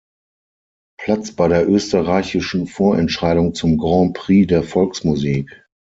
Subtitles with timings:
[0.99, 5.63] Platz bei der österreichischen Vorentscheidung zum Grand Prix der Volksmusik.